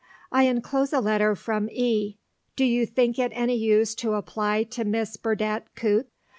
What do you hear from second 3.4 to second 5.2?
use to apply to Miss